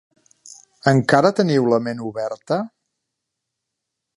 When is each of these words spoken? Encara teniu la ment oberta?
Encara 0.91 1.31
teniu 1.39 1.69
la 1.73 1.79
ment 1.89 2.01
oberta? 2.13 2.59